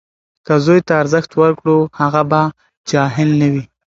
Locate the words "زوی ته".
0.65-0.93